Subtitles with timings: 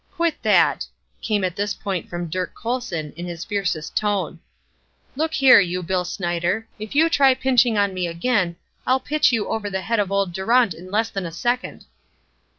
[0.09, 0.87] "Quit that!"
[1.21, 4.39] came at this point from Dirk Colson, in his fiercest tone.
[5.15, 8.55] "Look here, you Bill Snyder, if you try pinching on me again
[8.87, 11.85] I'll pitch you over the head of old Durant in less than a second!"